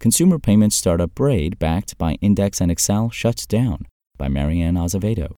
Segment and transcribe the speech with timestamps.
[0.00, 3.84] Consumer payment startup Braid, backed by Index and Accel, shuts down
[4.16, 5.34] by Mary Ann Azevedo.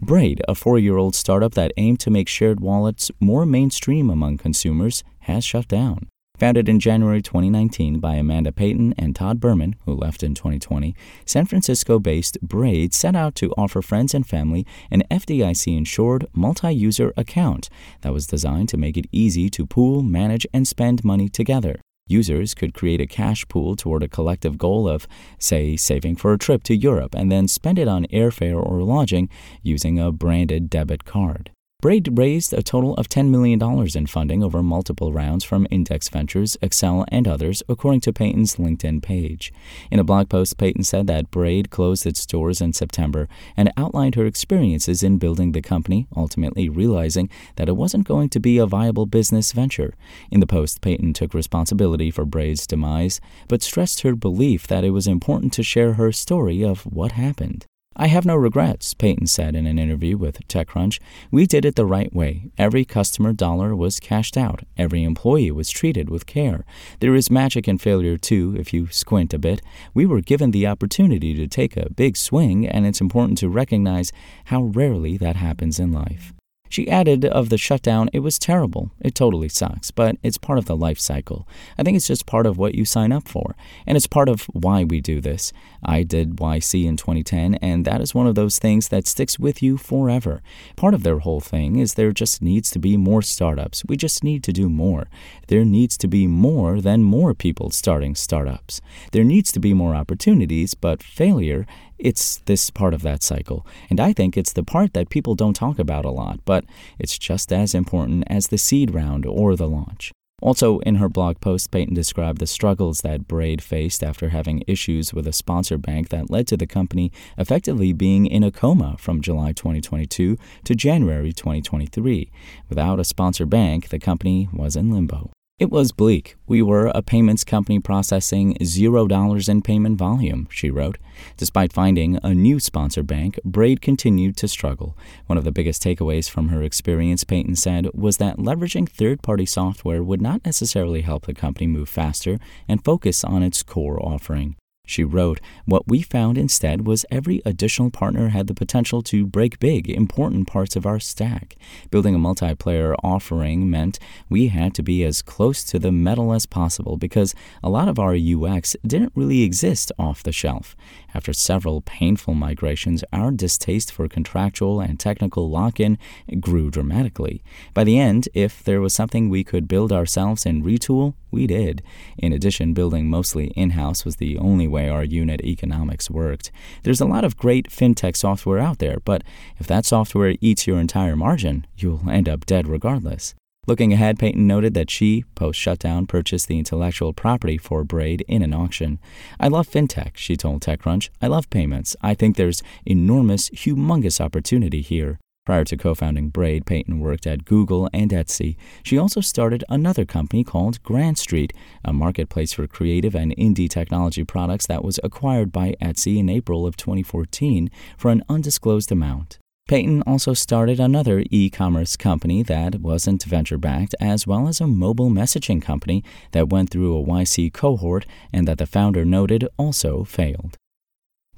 [0.00, 4.38] Braid, a four year old startup that aimed to make shared wallets more mainstream among
[4.38, 6.06] consumers, has shut down.
[6.38, 10.94] Founded in January 2019 by Amanda Peyton and Todd Berman, who left in 2020,
[11.26, 16.72] San Francisco based Braid set out to offer friends and family an FDIC insured multi
[16.72, 17.68] user account
[18.02, 21.80] that was designed to make it easy to pool, manage, and spend money together.
[22.06, 25.06] Users could create a cash pool toward a collective goal of,
[25.38, 29.28] say, saving for a trip to Europe and then spend it on airfare or lodging
[29.62, 31.52] using a branded debit card.
[31.82, 33.60] Braid raised a total of $10 million
[33.96, 39.02] in funding over multiple rounds from Index Ventures, Accel, and others, according to Peyton's LinkedIn
[39.02, 39.52] page.
[39.90, 44.14] In a blog post, Peyton said that Braid closed its doors in September and outlined
[44.14, 48.66] her experiences in building the company, ultimately realizing that it wasn't going to be a
[48.66, 49.92] viable business venture.
[50.30, 54.90] In the post, Peyton took responsibility for Braid's demise, but stressed her belief that it
[54.90, 57.66] was important to share her story of what happened.
[57.94, 60.98] I have no regrets, Peyton said in an interview with TechCrunch.
[61.30, 62.50] We did it the right way.
[62.56, 64.62] Every customer dollar was cashed out.
[64.78, 66.64] Every employee was treated with care.
[67.00, 69.60] There is magic in failure, too, if you squint a bit.
[69.92, 74.10] We were given the opportunity to take a big swing, and it's important to recognize
[74.46, 76.32] how rarely that happens in life.
[76.72, 78.92] She added of the shutdown, it was terrible.
[78.98, 81.46] It totally sucks, but it's part of the life cycle.
[81.76, 83.54] I think it's just part of what you sign up for.
[83.86, 85.52] And it's part of why we do this.
[85.82, 89.62] I did YC in 2010, and that is one of those things that sticks with
[89.62, 90.40] you forever.
[90.74, 93.84] Part of their whole thing is there just needs to be more startups.
[93.86, 95.08] We just need to do more.
[95.48, 98.80] There needs to be more than more people starting startups.
[99.10, 101.66] There needs to be more opportunities, but failure
[102.02, 103.64] it's this part of that cycle.
[103.88, 106.64] And I think it's the part that people don't talk about a lot, but
[106.98, 110.12] it's just as important as the seed round or the launch.
[110.42, 115.14] Also, in her blog post, Peyton described the struggles that Braid faced after having issues
[115.14, 119.20] with a sponsor bank that led to the company effectively being in a coma from
[119.20, 122.32] July 2022 to January 2023.
[122.68, 125.30] Without a sponsor bank, the company was in limbo.
[125.62, 126.34] It was bleak.
[126.48, 130.98] We were a payments company processing $0 in payment volume, she wrote.
[131.36, 134.98] Despite finding a new sponsor bank, Braid continued to struggle.
[135.26, 139.46] One of the biggest takeaways from her experience, Peyton said, was that leveraging third party
[139.46, 144.56] software would not necessarily help the company move faster and focus on its core offering.
[144.84, 149.60] She wrote, What we found instead was every additional partner had the potential to break
[149.60, 151.56] big, important parts of our stack.
[151.90, 156.46] Building a multiplayer offering meant we had to be as close to the metal as
[156.46, 160.74] possible because a lot of our UX didn't really exist off the shelf.
[161.14, 165.96] After several painful migrations, our distaste for contractual and technical lock in
[166.40, 167.42] grew dramatically.
[167.72, 171.82] By the end, if there was something we could build ourselves and retool, we did.
[172.18, 176.50] In addition, building mostly in house was the only way our unit economics worked.
[176.82, 179.22] There's a lot of great fintech software out there, but
[179.58, 183.34] if that software eats your entire margin, you'll end up dead regardless.
[183.68, 188.42] Looking ahead, Peyton noted that she, post shutdown, purchased the intellectual property for Braid in
[188.42, 188.98] an auction.
[189.38, 191.10] I love fintech, she told TechCrunch.
[191.20, 191.94] I love payments.
[192.02, 195.20] I think there's enormous, humongous opportunity here.
[195.44, 198.54] Prior to co founding Braid, Peyton worked at Google and Etsy.
[198.84, 201.52] She also started another company called Grand Street,
[201.84, 206.64] a marketplace for creative and indie technology products that was acquired by Etsy in April
[206.64, 209.40] of 2014 for an undisclosed amount.
[209.66, 214.68] Peyton also started another e commerce company that wasn't venture backed, as well as a
[214.68, 220.04] mobile messaging company that went through a YC cohort and that the founder noted also
[220.04, 220.56] failed.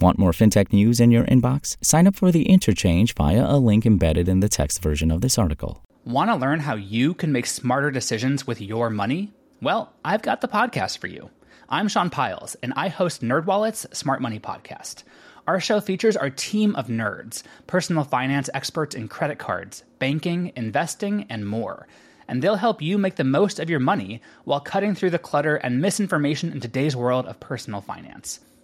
[0.01, 1.77] Want more fintech news in your inbox?
[1.81, 5.39] Sign up for the interchange via a link embedded in the text version of this
[5.39, 5.85] article.
[6.05, 9.33] Want to learn how you can make smarter decisions with your money?
[9.63, 11.31] Well, I've got the podcast for you.
[11.69, 15.05] I'm Sean Pyles, and I host NerdWallet's Smart Money Podcast.
[15.47, 21.25] Our show features our team of nerds, personal finance experts in credit cards, banking, investing,
[21.31, 21.87] and more.
[22.27, 25.57] And they'll help you make the most of your money while cutting through the clutter
[25.57, 28.41] and misinformation in today's world of personal finance.